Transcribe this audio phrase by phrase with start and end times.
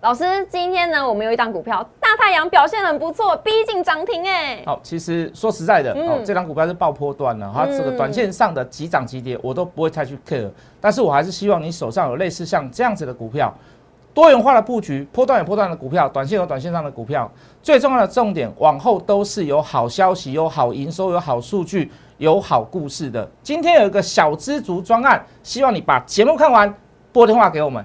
[0.00, 4.62] 老师，今天呢，我们有一档股票大太阳表现很不错，逼近涨停哎。
[4.64, 10.48] 好，其实说实在的，哦，这档股票是爆破段了，它这个短线上的急涨急跌我都不会太去 care，
[10.80, 13.52] 但是我还是希望你手上有类似像这样子的股票，
[14.14, 17.28] 多元化的布局，波段有波段的股票，短线有短线上的股票，
[17.60, 23.28] 最重要的重点，往后都是有好消息、有好营收、有好数据、有好故事的。
[23.42, 26.72] 今天有一个小知足专案，希望你把节目看完，
[27.10, 27.84] 拨电话给我们。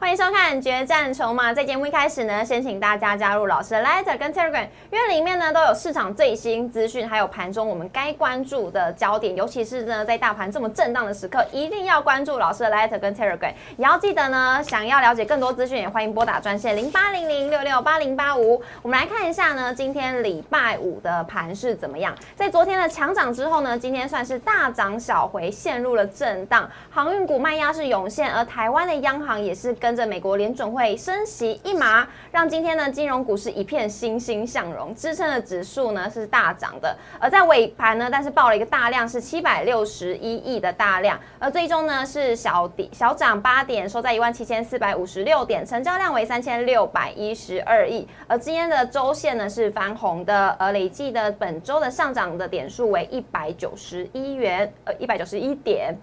[0.00, 1.50] 欢迎收看《决战筹码》。
[1.54, 9.34] 在节目一开始呢，先请大家加入老师的 Letter 跟 Telegram，因为里面呢都有市场最新资讯，还有盘中我们该关注的焦点。
[9.34, 13.52] 尤其是呢，在大盘这么震荡的时刻，一定要关注老师的 Letter 跟 Telegram。
[13.76, 18.62] 也要记得呢，想要了解更多资讯，也欢迎拨打专线零八零零六六八零八五。
[18.82, 22.14] 我们来看一下呢，今天礼拜五的盘是怎么样？
[22.36, 26.70] 在昨天的强涨之后呢，今天算是大涨小回，陷入了震荡。
[26.88, 29.87] 航运股卖压是涌现，而台湾的央行也是跟。
[29.88, 36.94] 跟着美国联准会升息一码，让今天呢金融股市一片欣欣向荣，支撑的指数呢是大涨的。
[37.18, 48.06] 而在尾盘呢，但是报了一个大量，是七百六十一亿的大量，而最终呢是小跌小涨八点，收在一万七千四百五十六点，成交量为三千六百一十二亿。
[48.26, 55.96] 而今天的周线呢是翻红的，而累计的本周的上涨的点数为一百九十一元，呃一百九十一点。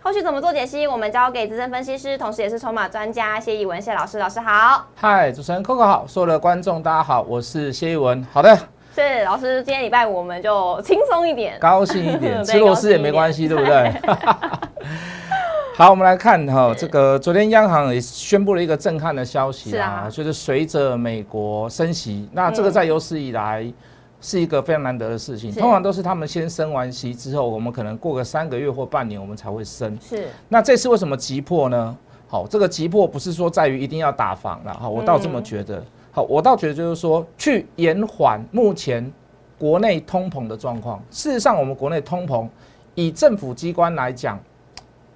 [0.00, 0.86] 后续怎么做解析？
[0.86, 4.16] 我们交给资深分析师，同时也是筹码专家谢逸文谢老师。
[4.16, 8.24] 老师好，嗨，主持人 Coco 好，所有的观众大家好，我是谢逸文。
[8.32, 8.56] 好的，
[8.94, 13.92] 是老师，今天礼拜五我们就轻松一点，高兴一点， 吃螺丝也没关系，对不对？
[15.74, 23.70] 好，我们来看哈，这个昨天央行也宣布了一个震撼的消息啊，就是随着美国升息，那这个在有史以来。
[24.20, 29.96] 是一个非常难得的事情，通常都是他们先升完息之后，我们可能过个三个月或半年，我们才会升。
[30.00, 31.96] 是，那这次为什么急迫呢？
[32.26, 35.82] 好，这个急迫不是说在于一定要打房了，哈，我倒这么觉得。
[36.10, 39.10] 好，我倒觉得就是说去延缓目前
[39.56, 41.02] 国内通膨的状况。
[41.10, 42.46] 事实上，我们国内通膨，
[42.94, 44.38] 以政府机关来讲，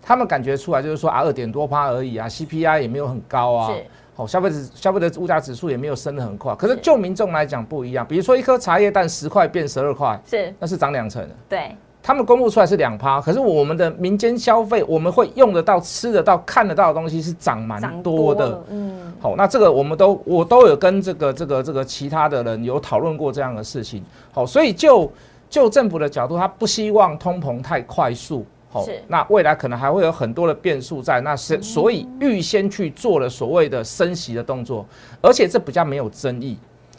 [0.00, 3.74] 他们感觉出来就是说啊，二点多趴而已啊，CPI 也没有很高啊。
[4.14, 8.06] 好，消费者消费的物价指数也没有升得很快，可是就民众来讲不一样。
[8.06, 11.26] 比如说一颗茶叶蛋十块变十二块，是那是涨两成。
[11.48, 18.62] 对，他们公布出来是两趴，可是我们的民间消费，我们会用得到、吃得到、看得到的东西是涨蛮多的。
[18.68, 24.04] 嗯，好，那这个我们都我都有跟这个这个这个其他的人有讨论过这样的事情。
[24.30, 25.10] 好，所以就
[25.48, 28.44] 就政府的角度，他不希望通膨太快速。
[28.80, 34.86] 是，那未来可能还会有很多的变数在，那是所以预先去做了所谓的升息的动作，
[35.20, 36.56] 而且这比较没有争议。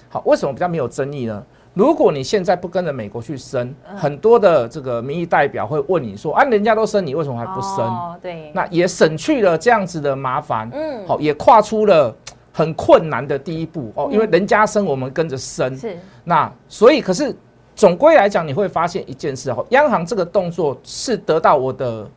[0.10, 1.44] 好，为什么比较没有争议呢？
[1.74, 7.80] 如果你现在不跟着美国去升，很多的这个民意代表会问你说，啊，人家都升，你为什么还不升？
[7.80, 12.16] 哦，对，那也省去了这样子的麻烦，嗯，好，也跨出了
[12.52, 13.92] 很困难的第一步。
[13.96, 17.36] 哦，因为人家升，我们跟着升，是，那所以可是。
[17.76, 22.08] 总归来讲，你会发现一件事哦，央行这个动作是得到我的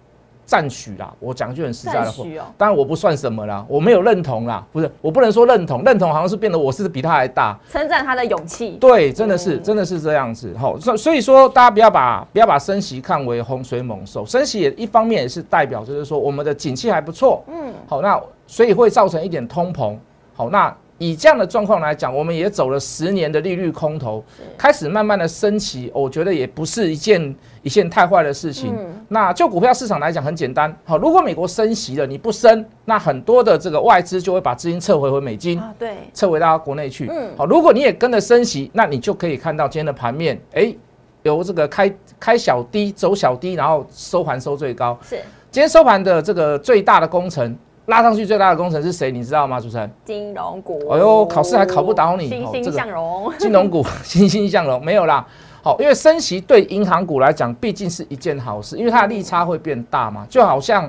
[0.45, 1.13] 赞许啦。
[1.19, 2.25] 我讲句很实在的话，
[2.57, 7.59] 当然我不算什么啦，我没有认同啦，不是，我不能说认同，认同好像是变得我是比他还大。
[7.71, 10.55] 称赞他的勇气，对，真的是，真的是这样子。
[10.59, 19.97] 好，所所以说，大家不要把不要把升息看为洪水猛兽，升息也一方面也是代表就是说我们的景气还不错，嗯，好，那所以会造成一点通膨，
[20.35, 20.75] 好，那。
[20.99, 24.25] 以这样的状况来讲，我们也走了十年的利率空头，
[24.57, 28.75] 开始慢慢的升起，我觉得也不是一件一件太坏的事情。
[29.09, 37.07] 那就股票市场来讲，很简单，好，如果美国升息了，你不升，那很多的这个外资就会把资金撤回回美金，对，撤回到国内去。
[37.11, 40.75] 嗯，好，如果你也跟着升息，那你就可以看到今天的盘面，哎，
[41.25, 44.99] 由这个开开小低走小低，然后收盘收最高。
[45.03, 45.17] 是，
[45.51, 47.55] 今天收盘的这个最大的工程。
[47.87, 49.11] 拉上去最大的工程是谁？
[49.11, 49.61] 你知道吗？
[49.61, 49.91] 主持人？
[50.05, 50.79] 金融股。
[50.91, 52.29] 哎呦，考试还考不倒你。
[52.29, 53.33] 欣欣向荣。
[53.39, 55.25] 金融股 欣欣向荣没有啦。
[55.63, 60.27] 好，因为升息对银行股来讲毕竟是一件好事，因为它的利差会变大嘛。
[60.29, 60.89] 就好像，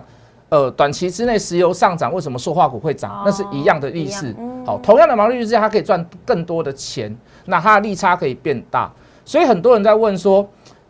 [0.49, 3.23] 呃，短期之内石油上涨，为什么塑化股会涨？
[3.25, 4.35] 那是一样的意思。
[4.65, 7.15] 好，同样的毛利率之下，它可以赚更多的钱，
[7.45, 8.91] 那它的利差可以变大。
[9.25, 10.47] 所以很多人在问说，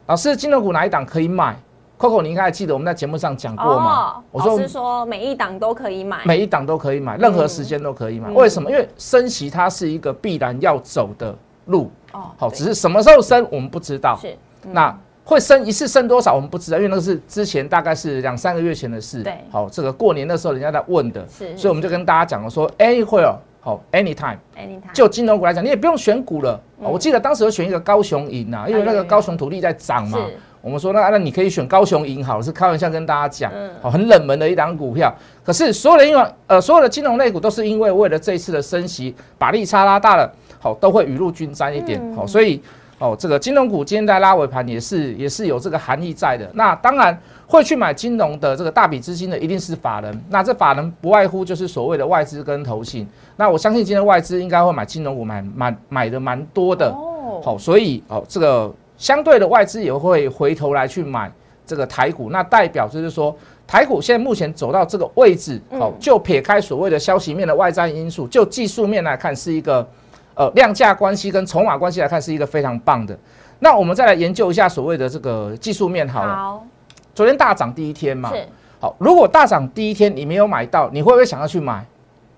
[0.07, 1.57] 老师，金融股哪一档可以买
[1.97, 4.21] ？Coco，你应该还记得我们在节目上讲过吗？
[4.31, 8.29] 我说是说每一档都可以买，每一档都可以买，任何时间都可以买。
[8.31, 8.69] 为什么？
[8.69, 11.35] 因为升息它是一个必然要走的
[11.65, 11.91] 路。
[12.13, 14.17] 哦，好，只是什么时候升我们不知道。
[14.21, 14.35] 是。
[14.71, 19.21] 那会升一次升多少，我们不知道，因为那个是之前大概是两三个月前的事。
[19.23, 24.37] 对好，这个过年的时候人家在问的，是所以我们就跟大家讲了说，anywhere 好，anytime。
[24.55, 26.57] anytime 就金融股来讲，你也不用选股了。
[26.79, 30.37] 我记得当时有选一个高雄银啊，因为那个高雄土地在涨嘛是。
[30.67, 35.09] 我们说那那你可以选高雄银好了，是开玩笑跟大家讲嗯，好，很冷门的一档股票。
[35.41, 40.29] 可是所有的银行呃所有的金融类股都是因为为了这一次的升息，把利差拉大了，
[40.59, 42.01] 好都会雨露均沾一点。
[42.03, 42.61] 嗯好，所以
[42.99, 46.45] 哦这个金融股今天在拉尾盘也是也是有这个含义在的。
[46.53, 47.17] 那当然
[47.47, 53.07] 会去买金融的这个大笔资金的一定是法人，那这法人不外乎就是所谓的外资跟投信。
[53.37, 56.89] 那我相信今天外资应该会买金融股买买买的蛮多的。
[56.89, 61.31] 哦，好，所以哦，这个相对的外资也会回头来去买
[61.65, 63.35] 这个台股，那代表就是说
[63.65, 69.87] 台股现在目前走到这个位置，好、嗯就撇开所谓的消息面的外在因素，就技术面来看是一个
[70.33, 73.17] 呃量价关系跟筹码关系来看是一个非常棒的。
[73.59, 76.35] 那我们再来研究一下所谓的这个技术面好了。
[76.35, 76.65] 好
[77.13, 78.47] 昨天大涨第一天嘛，是
[78.79, 81.83] 好，如果大涨第一天你没有买到，你会不会想要去买？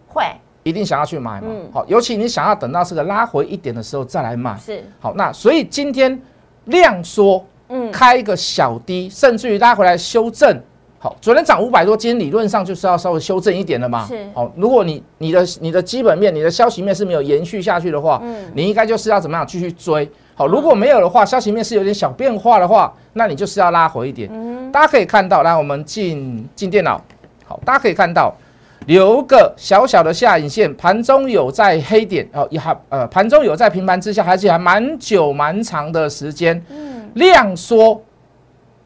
[0.07, 0.23] 会
[0.63, 1.47] 一定想要去买嘛。
[1.49, 4.57] 嗯好，尤其你想要等到这个拉回一点的时候再来买。
[4.57, 6.17] 是好，那所以今天
[6.65, 10.61] 量缩，嗯开一个小低，甚至于拉回来修正。
[11.01, 14.05] 好，昨天涨五百多，今天理论上就是要稍微修正一点了嘛。
[14.05, 20.09] 是好，如果你你的你的基本面、你的消息面是没有延续下去的话，嗯你应该就是要怎么样继续追。
[20.35, 24.29] 好，如果没有的话，消息面是有点小变化的话，那你就是要拉回一点。
[24.31, 27.01] 嗯大家可以看到，来我们进进电脑，
[27.45, 28.35] 好，大家可以看到
[28.89, 37.07] 留个小小的下影线，盘中有在黑点哦，也还呃盘中有在平盘之下，而且还蛮久蛮长的时间，嗯。
[37.13, 38.01] 量缩，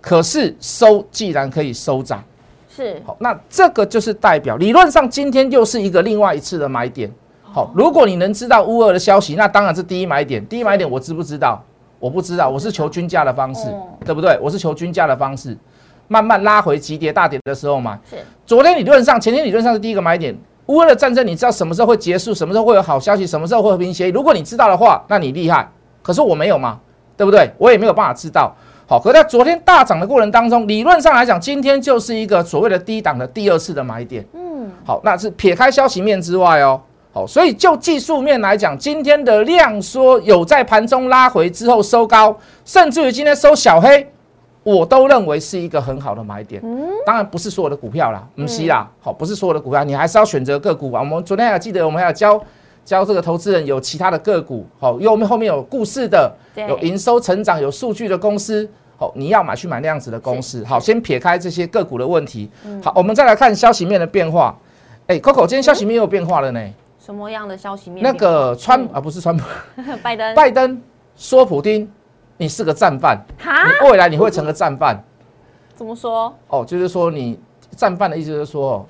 [0.02, 2.22] 可是收既然可以收涨，
[2.70, 3.02] 是。
[3.06, 7.10] 好，那这个就是代表理论上今天又是一个另外一次的买点。
[7.42, 10.46] 好，如果你能知道乌二的消息，那当然是第一买点。
[10.48, 11.64] 第一买点我知不知道？
[12.00, 14.38] 我不知道，我是求均价的方式哦，对不对？
[14.42, 15.58] 我是求均价的方式，
[16.08, 18.00] 慢慢拉回急跌大跌的时候嘛。
[18.10, 20.36] 是昨天理论上，前天理论上是第一个买点。
[20.68, 22.34] 乌俄的战争，你知道什么时候会结束？
[22.34, 23.28] 什么时候会有好消息？
[23.28, 24.12] 什么时候会和平协议？
[24.12, 25.70] 如果你知道的话，那你厉害。
[26.02, 26.80] 可是我没有嘛，
[27.18, 27.52] 对不对？
[27.58, 28.56] 我也没有办法知道。
[28.88, 34.26] 好，可在昨天大涨的过程当中，理论上来讲，今天就是一个所谓的低档的第二次的买点。
[34.34, 36.80] 嗯好，那是撇开消息面之外哦。
[37.12, 44.10] 好，所以就技术面来讲，今天的量缩有在盘中拉回之后收高，甚至于今天收小黑，
[44.64, 46.62] 我都认为是一个很好的买点。
[46.64, 51.02] 嗯当然不是所有的股票啦，不是啦，好，不是所有的股票，你还是要选择个股啊。
[51.02, 52.42] 我们昨天还记得，我们还要教
[52.86, 60.64] 教这个投资人有其他的个股，好，因为我们后面有故事的，有营收成长、有数据的公司，好，你要买去买那样子的公司。
[60.64, 62.50] 好，先撇开这些个股的问题，
[62.82, 64.58] 好，我们再来看消息面的变化。
[65.08, 66.62] 哎，Coco，今天消息面又有变化了呢。
[67.06, 68.02] 什么样的消息面？
[68.02, 69.44] 那个川嗯啊，不是川普，
[70.02, 70.82] 拜登拜登
[71.18, 71.92] 说普丁，
[72.44, 75.02] 你是个战犯，哈你未来你会成个战犯。
[75.74, 76.36] 怎么说？
[76.50, 77.40] 哦，就是说你
[77.72, 78.86] 战犯的意思就是说，哦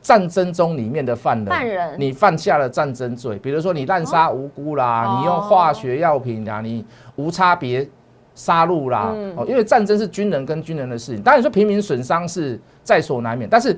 [0.00, 6.84] 战争中里面的犯人，犯人你犯下了战争罪，比如说你滥杀无辜啦，哦你用化学药品啦，你
[7.16, 7.86] 无差别
[8.34, 13.76] 杀戮啦，嗯哦，因为战争是军人跟军人的事情，当然说平民损伤是在所难免，但是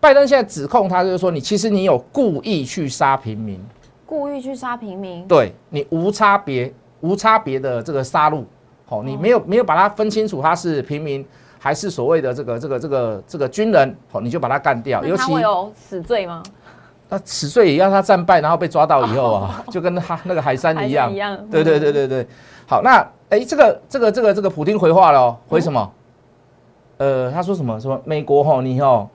[0.00, 3.62] 拜登现在指控他就是说，你其实你有故意去杀平民，
[4.06, 5.26] 故意去杀平民？
[5.28, 8.42] 对你无差别无差别的这个杀戮，
[8.86, 11.24] 好、你没有没有把它分清楚他是平民
[11.58, 15.00] 还是所谓的这个这个这个这个军人，好、你就把他干掉。
[15.02, 16.42] 那尤其他会有死罪吗？
[17.08, 21.16] 那死罪也要他战败，然后被抓到以后啊， 就跟他那个海山一样一。
[21.16, 21.38] 样？
[21.50, 22.26] 对对对对对，
[22.66, 25.90] 好，那哎，这个这个这个这个普丁回话了哦，回什么？
[26.98, 27.80] 呃，他说什么？
[27.80, 29.08] 说美国吼你吼，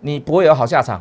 [0.00, 1.00] 你不会有好下场，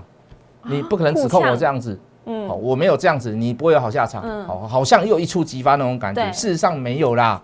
[0.64, 2.00] 你不可能指控我这样子。
[2.26, 4.24] 嗯哦，我没有这样子，你不会有好下场。
[4.26, 6.32] 嗯哦，好像又一触即发那种感觉。
[6.32, 7.42] 事实上没有啦。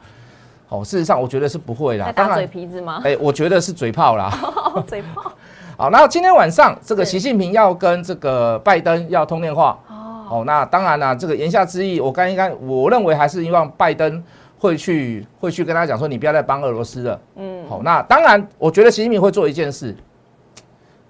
[0.69, 2.11] 哦，事实上我觉得是不会啦在。
[2.13, 3.01] 打嘴当然，皮子吗？
[3.03, 4.31] 哎，我觉得是嘴炮啦。
[4.73, 5.31] 哦， 嘴炮。
[5.77, 9.77] 好，然后今天晚上这个是习近平要跟这个拜登要通电话。
[9.89, 14.23] 哦，哦，那当然啦，这个言下之意，我刚应该我认为还是希望拜登
[14.59, 17.19] 会去会去跟他讲说，你不要再帮俄罗斯了。
[17.35, 19.95] 嗯好，那当然，我觉得习近平会做一件事，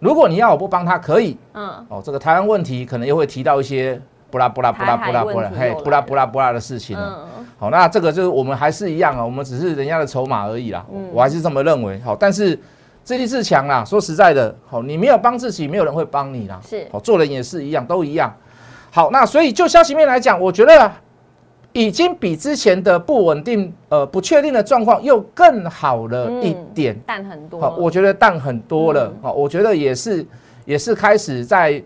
[0.02, 1.38] 如果你要我不帮他，可以。
[1.54, 7.28] 嗯，哦，这个台湾问题可能又会提到一些不拉不拉不拉不拉不拉，嘿，不拉不拉不拉的事情了。
[7.38, 10.84] 嗯，好，那这个就是我们还是一样啊，我们只是人家的筹码而已啦。
[10.92, 12.00] 嗯我还是这么认为。
[12.00, 12.60] 好，但是
[13.04, 16.60] 自立自强啦，说实在的，好，你没有帮自己，没有人会帮你啦。
[16.68, 18.36] 是好，做人也是一样，都一样。
[18.90, 20.92] 好，那所以就消息面来讲，我觉得
[21.74, 26.98] 已经比之前的不稳定、呃不确定的状况又更好了一点。
[27.06, 27.62] 淡很多。
[27.62, 29.14] 好，我觉得淡很多了。
[29.22, 30.26] 好，我觉得也是，
[30.66, 31.82] 也是开始在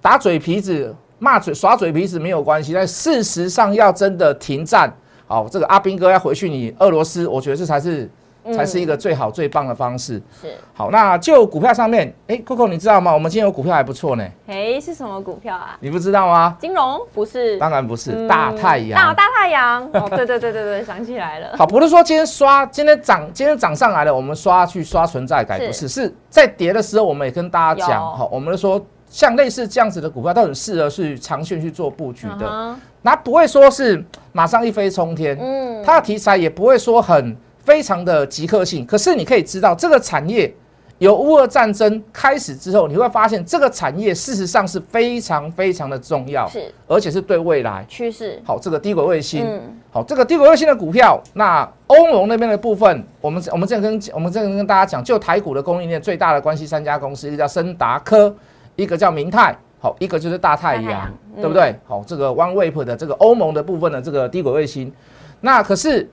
[0.00, 4.92] 打嘴皮子、骂嘴、耍嘴皮子没有关系，但事实上要真的停战，
[5.26, 8.08] 好，这个阿兵哥要回去你俄罗斯，我觉得这才是
[8.54, 10.20] 才是一个最好最棒的方式。
[10.40, 13.12] 是，好，那就股票上面，哎，Coco 你知道吗？
[13.12, 14.26] 我们今天有股票还不错呢。
[14.46, 15.76] 哎，是什么股票啊？
[15.80, 16.56] 你不知道吗？
[16.60, 17.58] 金融不是？
[17.58, 18.98] 当然不是，大太阳。
[18.98, 19.88] 大大太阳。
[19.92, 21.56] 哦，对对对对对，想起来了。
[21.56, 32.76] 好，不是说今天刷，今天涨，今天涨上来了，我们刷去刷存在感，不是，是在跌的时候，我们也跟大家讲，好，我们说像类似这样子的股票，都很适合去长线去做布局的。
[33.02, 37.36] 那不会说是马上一飞冲天，嗯，它的题材也不会说很
[37.68, 38.86] 非常的即刻性。
[38.86, 40.50] 可是你可以知道，这个产业
[40.96, 48.40] 由乌俄战争开始之后，你会发现这个产业事实上是非常非常的重要，是，而且是对未来趋势。
[48.42, 49.60] 好，这个低轨卫星，
[49.92, 58.34] 好，这个低轨卫星的股票，那欧盟那边的部分，我们我们这样跟我们这样跟大家讲，就台股的供应链最大的关系三家公司，一个叫森达科，
[58.76, 59.54] 一个叫明泰。
[59.80, 61.72] 好，一个就是大太阳，对不对？
[61.86, 64.92] 好，这个 OneWeb 的这个欧盟的部分的这个低轨卫星，
[65.40, 66.10] 那可是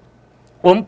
[0.62, 0.86] 我们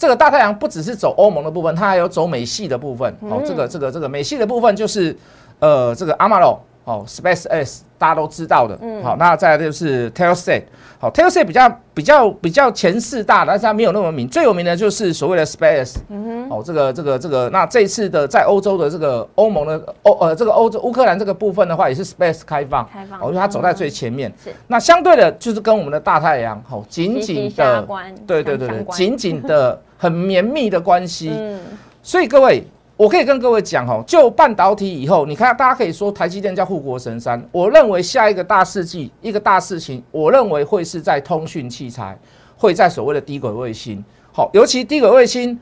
[0.00, 3.14] 这个大太阳不只是走欧盟的部分，它还有走美系的部分。
[3.20, 5.14] 哦，这个这个这个美系的部分就是
[5.58, 7.84] 呃这个 Amaro，好，Space X。
[8.00, 10.62] 大家都知道的，嗯，好，那再来就是 Telset，
[10.98, 27.86] 好，Telset 比较比较比较前四大，但是它没有那么名，最有名的就是所谓的 Space，嗯哼，哦，这个这个这个，那这一次的在欧洲的这个欧盟的欧呃这个欧洲乌克兰这个部分的话，也是 Space 开放，开放，哦，因为它走在最前面，是，那相对的就是跟我们的大太阳，好，紧紧的，
[28.26, 31.60] 对对对对，紧紧的很绵密的关系，嗯，
[32.02, 32.64] 所以各位。
[32.96, 37.42] 我可以跟各位讲哦，就半导体以后，你看大家可以说台积电叫护国神山。
[37.50, 42.14] 我认为下一个大世纪，一个大事情，我认为会是在通讯器材，
[42.58, 44.04] 会在所谓的低轨卫星。
[44.34, 45.58] 好，尤其低轨卫星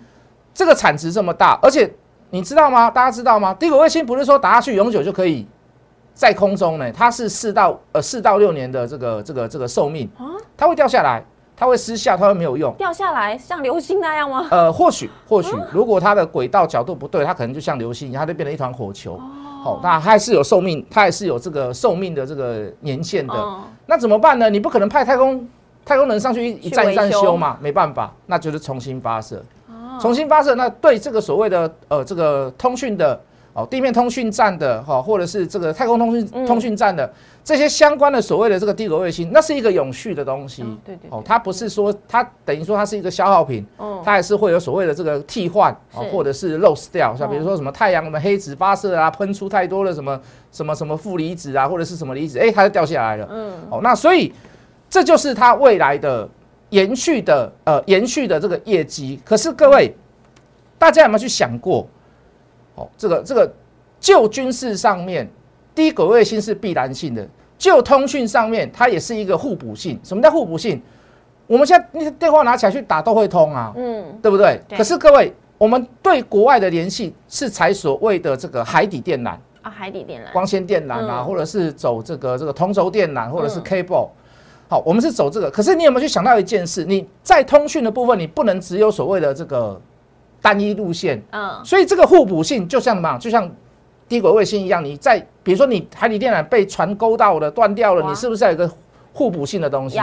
[0.52, 1.88] 这个产值这么大，而且
[2.30, 2.90] 你知道吗？
[2.90, 3.54] 大家知道吗？
[3.54, 5.46] 低轨卫星不是说打下去永久就可以
[6.12, 10.26] 在空中呢，它是四到呃四到六年的这个这个这个寿命啊，
[10.56, 11.24] 它会掉下来。
[11.58, 14.46] 它会失效，它会没有用，掉下来像流星那样吗？
[14.50, 19.20] 呃，或许或许，如果它的轨道角度不对，它可能就像流星一样，它就变成一团火球。
[19.64, 23.56] 好，那它还是有寿命，它还是有这个寿命的这个年限的。
[23.86, 24.48] 那怎么办呢？
[24.48, 25.48] 你不可能派太空
[25.84, 29.42] 太空人上去一一站一站修嘛，没办法，那就是重新发射。
[30.00, 33.20] 重新发射，那对这个所谓的呃这个通讯的。
[33.58, 37.12] 哦，地面通讯站的哈，或者是这个太空通讯通讯站的
[37.42, 40.62] 这些相关的所谓的这个低轨卫星，那是一个永续的东西。
[40.84, 41.10] 对对。
[41.10, 50.20] 哦，它不是说它等于说它是一个消耗品，哦，它还是会有所谓的这个替换啊，或者是 lose 掉，像比如说什么太阳什么黑子发射啊，喷出太多的什么
[50.52, 53.26] 什么什么负离子啊，或者是什么离子，哎，它就掉下来了。
[53.28, 53.52] 嗯。
[53.70, 54.32] 哦，那所以
[54.88, 56.28] 这就是它未来的
[56.70, 59.18] 延续的呃延续的这个业绩。
[59.24, 59.92] 可是各位，
[60.78, 61.88] 大家有没有去想过？
[62.78, 63.50] 哦，这个这个，
[63.98, 65.28] 就军事上面，
[65.74, 67.24] 低轨卫星是必然性的；
[67.58, 69.98] 就通讯上面，它也是一个互补性。
[70.04, 70.80] 什么叫互补性？
[71.48, 74.60] 我们现在那电话拿起来去打都会通啊，嗯，对不对？
[74.76, 79.30] 可是各位，我们对国外的联系是采所谓的这个海底电缆
[79.62, 84.08] 啊，海底电缆、光纤电缆啊，或者是走这个这个同轴电缆，或者是 cable。
[84.68, 85.50] 好，我们是走这个。
[85.50, 86.84] 可是你有没有去想到一件事？
[86.84, 89.80] 你在通讯的部分，你不能只有所谓的这个。
[90.40, 93.18] 单一路线，嗯，所以这个互补性就像什么？
[93.18, 93.50] 就像
[94.08, 98.70] 低轨卫星一样，你在比如说你海底电缆被船勾到了、断掉了，你是不是要有一个
[99.12, 99.98] 互补性的东西？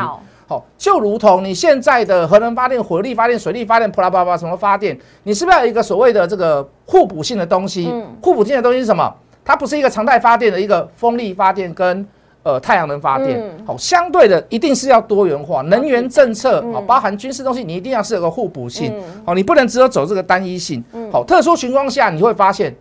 [0.47, 7.91] 好，就如同你现在的核能发电、火力发电、水力发电、普拉巴巴什么发电，你是不是要有一个所谓的这个互补性的东西？
[8.21, 9.11] 互补性的东西是什么？
[9.43, 12.07] 它不是一个常态发电的一个风力发电跟。
[12.45, 18.93] 呃，太阳能发电，好，相对的一定是要多元化能源政策，好，包含军事东西，你一定要是有个互补性，
[19.25, 22.75] 好，你不能只有走这个单一性，好，特殊情况下你会发现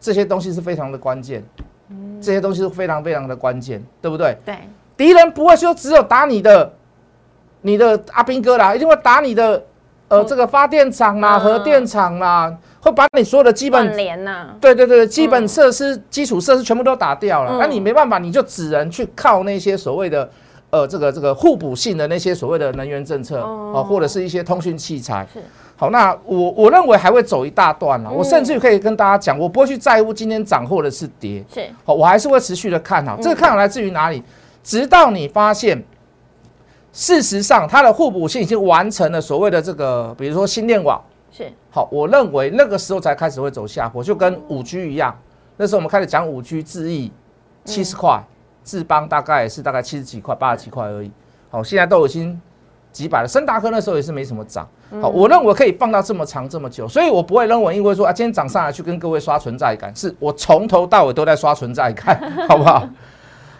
[0.00, 1.44] 这些东西是非常的关键，
[2.18, 4.34] 这些东西是非常非常的关键，对不对？
[4.42, 4.56] 对，
[4.96, 6.72] 敌人不会说只有打你的，
[7.60, 9.62] 你的阿兵哥啦，一定会打你的，
[10.18, 12.56] 呃，这个发电厂啦、核电厂啦。
[12.80, 20.28] 会把你所有的基本连呐，对对对，基本设施、基础设施全部都打掉了，那你没办法，你就只能去靠那些所谓的
[20.68, 25.26] 呃这个这个互补性的那些所谓的能源政策啊，或者是一些通讯器材。
[25.32, 25.40] 是
[25.76, 28.12] 好，那我我认为还会走一大段了。
[28.12, 33.16] 我甚至可以跟大家讲，我不会去在乎今天涨或者是跌，是好，我还是会持续的看好。
[33.22, 34.22] 这个看好来自于哪里？
[34.62, 35.82] 直到你发现，
[36.94, 40.98] 事实上它的互补性已经完成了所谓的这个，比如说新电网。
[41.30, 45.12] 是好，我认为那个时候才开始会走下坡，就跟五 G 一样。
[45.56, 47.10] 那时候我们开始讲五 G 智亿
[47.64, 48.22] 七十块，
[48.62, 51.10] 智邦大概是大概七十几块、八十几块而已。
[51.50, 52.40] 好，现在都已经
[52.92, 53.26] 几百了。
[53.26, 54.68] 森达科那时候也是没什么涨。
[55.02, 62.16] 好，我认为可以放到这么长这么久，所以我不会认为因为说啊今天涨上来去跟各位刷存在感，是我从头到尾都在刷存在感，
[62.48, 62.88] 好不好？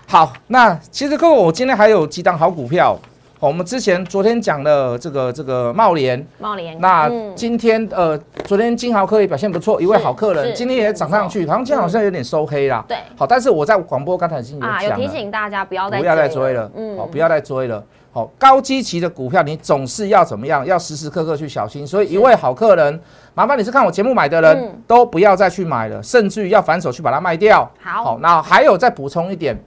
[0.07, 2.97] 好，那其实各位我今天还有几档好股票，
[3.39, 12.85] 好，我们之前昨天讲了这个这个茂联，茂联，那嗯今天呃，昨天金豪科也表现不错，一位好客人，今天也涨上去，好像今天好像有点收黑啦。
[12.89, 17.85] 对好，但是我在广播刚才已经有啊，有提，醒大家不要再不要再追了，嗯好，不要再追了。
[18.13, 20.65] 好，高基期的股票你总是要怎么样？
[20.65, 21.85] 要时时刻刻去小心。
[21.85, 23.01] 所以一位好客人，
[23.35, 27.69] 麻烦你是看我节目买的人，嗯都不要再去买了，甚至于要反手去把它卖掉。
[27.83, 29.61] 好，那还有再补充一点，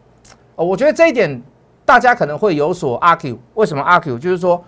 [0.56, 1.42] 呃我觉得这一点
[1.88, 3.38] 大家可能会有所 argue。
[3.54, 4.20] 为什么 argue？
[4.20, 4.62] 就是说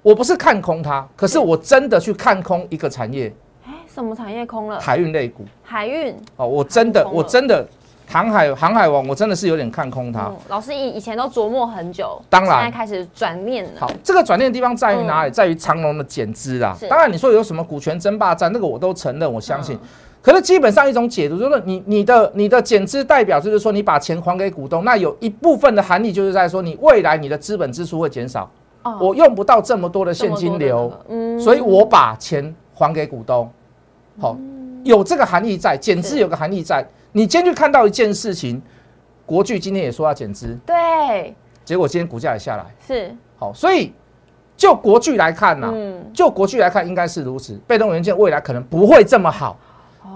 [0.00, 3.30] 我不是看空它，可是我真的去看空一个产业，
[3.66, 4.80] 哎，什么产业空了？
[4.80, 5.44] 海运类股。
[5.62, 7.68] 海运，哦，我真的我真的
[8.08, 10.28] 航海航海王，我真的是有点看空它。
[10.28, 13.80] 嗯，老师以以前都琢磨很久，当然现在开始转念了。
[13.80, 15.30] 好，这个转念的地方在于哪里？
[15.30, 16.74] 在于长隆的减资啦。
[16.88, 19.76] 当然，你说有什么股权争霸战，那个我都承认，我相信。
[19.76, 19.80] 嗯
[20.26, 28.50] 可是基本上一种解读就是你你的你的减资代表就是说你把钱还给股东，那有一部分的含义就是在说你未来你的资本支出会减少，
[28.82, 28.98] 哦。
[29.00, 30.92] 我用不到这么多的现金流
[31.38, 33.48] 所以我把钱还给股东。
[34.20, 34.36] 好，
[34.82, 36.84] 有这个含义在，减资有个含义在。
[37.12, 38.60] 你今天去看到一件事情，
[39.24, 41.32] 国巨今天也说要减资，对，
[41.64, 42.66] 结果今天股价也下来。
[42.84, 43.92] 是，好，所以
[44.56, 49.56] 就国巨来看呢、嗯，就国巨来看应该是如此，被动元件未来可能不会这么好。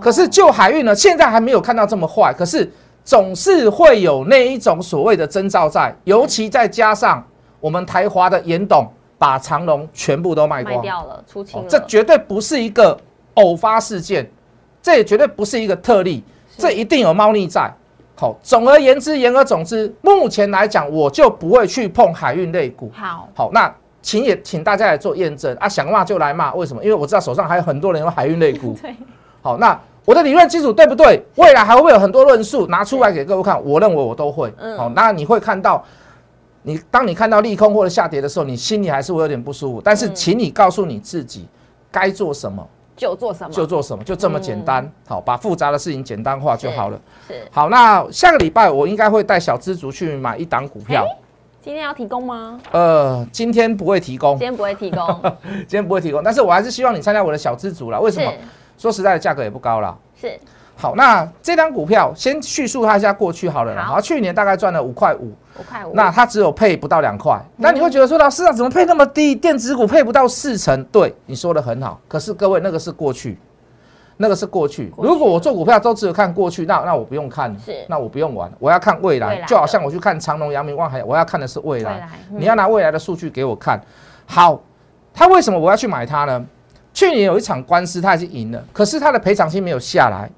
[0.00, 2.71] 哦可是就海运呢，现在还没有看到这么坏，可是
[3.04, 7.23] 总是会有那一种所谓的征兆在，尤其再加上
[7.61, 8.87] 我们台华的严董
[9.19, 12.99] 把长隆全部都卖卖光，掉了，出清了，哦这绝对不是一个
[13.35, 14.28] 偶发事件，
[14.80, 16.25] 这也绝对不是一个特例，
[16.57, 17.71] 是这一定有猫腻在。
[18.16, 22.90] 好，总而言之，言而总之，目前来讲，我就不会去碰海运类股。
[22.95, 26.85] 好，好，那请也请大家来做验证啊，想骂就来骂，为什么？
[26.85, 28.76] 因为我知道手上还有很多人有海运类股。
[28.83, 28.95] 对，
[29.40, 29.78] 好，那
[30.11, 31.25] 我的理论基础对不对？
[31.37, 33.64] 未来还会不会有很多论述拿出来给各位看？
[33.64, 34.52] 我认为我都会。
[34.59, 35.85] 嗯好，那你会看到，
[36.62, 39.81] 你当你看到利空或者下跌的时候，你心里还是会有点不舒服。
[39.81, 41.47] 但是，嗯请你告诉你自己，
[41.93, 44.90] 该做什么就做什么，就做什么，就这么简单。
[45.07, 47.00] 好，把复杂的事情简单化就好了。
[47.29, 47.35] 是。
[47.52, 51.07] 好，那下个礼拜我应该会带小资族去买一档股票。
[51.62, 52.58] 今天要提供吗？
[52.73, 55.06] 呃，今天不会提供今，天不会提供，
[55.69, 58.00] 今天不会提供，但是我还是希望你参加我的小资族啦。
[58.00, 58.32] 为什么？
[58.80, 59.95] 说实在的，价格也不高了。
[60.19, 60.40] 是是
[60.75, 63.82] 好，那这张股票先叙述它一下过去好了啦。
[63.82, 65.26] 好好，去年大概赚了五块五，
[65.58, 67.38] 五块五，那它只有配不到两块。
[67.58, 69.34] 那你会觉得说，老师啊，怎么配那么低？
[69.34, 70.82] 电子股配不到四成？
[70.84, 72.00] 对，你说的很好。
[72.08, 73.38] 可是各位，那个是过去，
[74.16, 74.90] 那个是过去。
[74.97, 79.43] 如果我做股票都只有看过去，那那我不用看，是那我不用玩，我要看未来。
[79.43, 81.93] 就好像我去看长隆、阳明、望海，我要看的是未来。
[81.93, 83.78] 未来嗯你要拿未来的数据给我看。
[84.25, 84.58] 好，
[85.12, 86.43] 它为什么我要去买它呢？
[86.93, 90.31] 去年有一场官司，他已经赢了，可是他的赔偿金没有下来。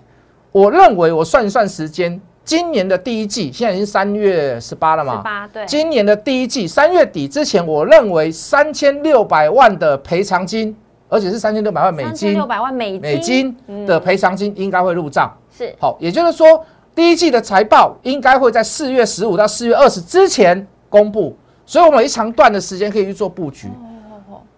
[0.53, 10.77] 我认为我算一算时间，今年的第一季现在已经三月十八了十嘛，八对，今年的第一季三月底之前，我认为三千六百万的赔偿金，
[11.09, 15.35] 而且是三千六百万美金六百万美金美金的赔偿金应该会入账。
[15.57, 21.35] 是好，也就是说，第一季的财报应该会在四月十五到四月二十之前公布，
[21.65, 23.69] 所以我们有一长段的时间可以去做布局。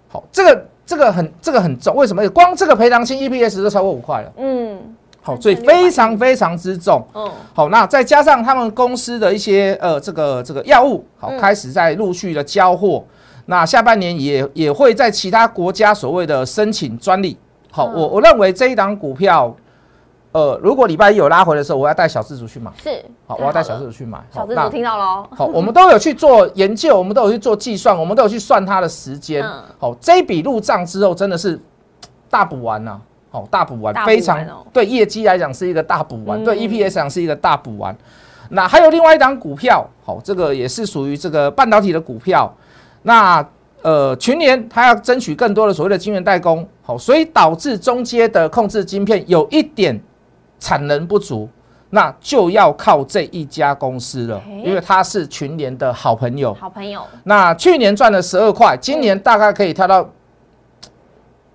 [0.09, 2.29] 好，这个这个很这个很重，为什么？
[2.31, 4.33] 光这个赔偿金 EPS 都超过五块了。
[4.37, 4.79] 嗯
[5.23, 7.03] 好，所以非常非常之重。
[7.15, 13.03] 嗯好，那再加上他们公司的一些呃这个这个药物，好嗯开始在陆续的交货。
[13.47, 17.39] 那下半年也也会在其他国家所谓的申请专利。
[17.71, 19.55] 好，嗯我我认为这一档股票，
[20.35, 22.69] 呃，如果礼拜一有拉回的时候，我要带小自主去买。
[22.83, 22.91] 是，
[23.25, 24.19] 好，我要带小了自主去买。
[24.33, 29.45] 小资族听到喽，好，我们都有去做研究， 我们都有去做计算，我们都有去算它的时间。
[29.45, 31.57] 嗯好，这一笔入账之后，真的是
[32.29, 37.97] 大补完呐、好，大补完，非常对业绩来讲是一个大补完，嗯对 EPS 来讲是一个大补完。
[38.49, 42.53] 那还有另外一档股票，好，这个也是属于这个半导体的股票。
[43.03, 43.47] 那
[43.83, 49.97] 呃，群联它要争取更多的所谓的晶圆代工，好，所以导致中阶的控制晶片有一点
[50.59, 51.49] 产能不足，
[51.91, 54.63] 那就要靠这一家公司了，嘿。
[54.63, 56.55] 因为它是群联的好朋友。
[56.55, 57.03] 好朋友。
[57.25, 60.09] 那去年赚了十二块，今年大概可以跳到，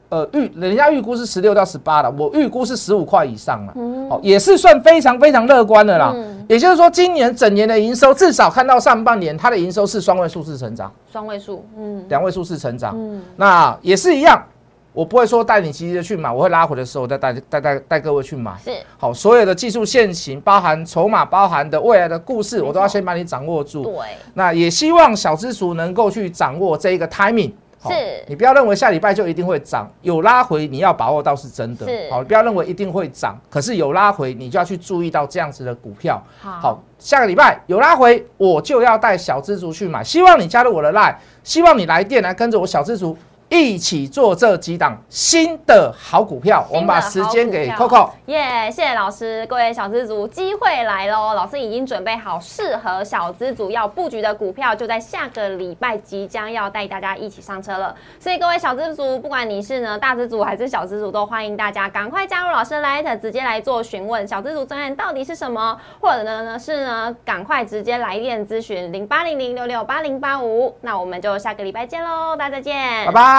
[0.09, 3.73] 呃预人家预估是十六到十八了，我预估是十五块以上了，
[4.09, 6.11] 哦，也是算非常非常乐观的啦。
[6.15, 6.45] 嗯。
[6.49, 12.03] 也就是说，今年整年的营收至少看到上半年，它的营收是双位数字成长，双位数，嗯。
[12.09, 12.95] 两位数字成长。
[12.95, 13.21] 嗯。
[13.35, 14.43] 那也是一样，
[14.91, 18.53] 我不会说带你急着去买，我会拉回的时候再带带带带各位去买。
[18.63, 23.83] 是好，所有的技术线型，包含筹码，包含的未来的故事，我都要先把你掌握住。
[23.83, 23.93] 对，
[24.33, 27.51] 那也希望小资族能够去掌握这一个 timing。
[27.81, 27.95] 好是
[28.27, 32.11] 你不要认为下礼拜就一定会涨，有拉回你要把握到是真的是。
[32.11, 36.21] 好，不要认为一定会涨，可是有拉回你就要去注意到这样子的股票。
[36.41, 40.03] 好好，下个礼拜有拉回，我就要带小资族去买。
[40.03, 43.17] 希望你加入我的 line，希望你来电来跟着我小资族
[43.49, 46.65] 一起做这几档新的好股票。
[46.69, 48.09] 我们把时间给 Coco。
[48.27, 51.33] 耶谢谢老师，各位小资族，机会来喽！
[51.33, 57.95] 老师已经准备好适合小资族要布局的股票，就在下个礼拜即将要带大家一起上车了。
[58.19, 70.75] 所以各位小资族，不管你是呢大资族还是小资族，都欢迎大家赶快加入老师的 Light，直接来做询问小资族专案到底是什么，或者呢呢是呢赶快直接来电咨询零八零零六六八零八五。
[70.81, 73.38] 那我们就下个礼拜见喽，大家再见，拜拜